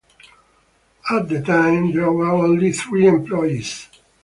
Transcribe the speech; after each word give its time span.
At 1.11 1.29
the 1.29 1.43
time, 1.43 1.91
there 1.95 2.11
were 2.11 2.25
only 2.31 2.71
three 2.71 3.05
employees. 3.05 3.87